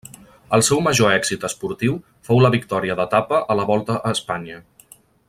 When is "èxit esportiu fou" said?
1.17-2.41